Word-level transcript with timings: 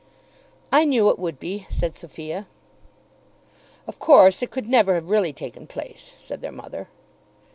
"I 0.71 0.83
knew 0.83 1.11
it 1.11 1.19
would 1.19 1.39
be," 1.39 1.67
said 1.69 1.95
Sophia. 1.95 2.47
"Of 3.85 3.99
course 3.99 4.41
it 4.41 4.49
could 4.49 4.67
never 4.67 4.95
have 4.95 5.11
really 5.11 5.31
taken 5.31 5.67
place," 5.67 6.13
said 6.17 6.41
their 6.41 6.51
mother. 6.51 6.87